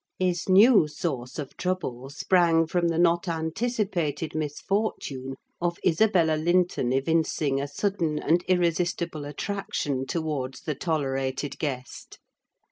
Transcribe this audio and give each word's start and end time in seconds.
His 0.17 0.49
new 0.49 0.87
source 0.87 1.37
of 1.37 1.55
trouble 1.57 2.09
sprang 2.09 2.65
from 2.65 2.87
the 2.87 2.97
not 2.97 3.27
anticipated 3.27 4.33
misfortune 4.33 5.35
of 5.61 5.77
Isabella 5.85 6.37
Linton 6.37 6.91
evincing 6.91 7.61
a 7.61 7.67
sudden 7.67 8.17
and 8.17 8.43
irresistible 8.47 9.25
attraction 9.25 10.07
towards 10.07 10.61
the 10.61 10.73
tolerated 10.73 11.59
guest. 11.59 12.17